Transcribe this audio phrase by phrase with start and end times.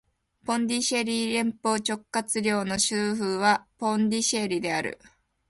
[0.45, 4.97] ポンディシェリ連邦直轄領の首府はポンディシェリである